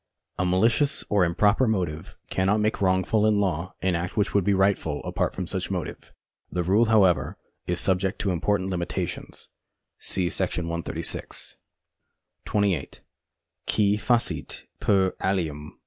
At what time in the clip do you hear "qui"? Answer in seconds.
13.71-13.95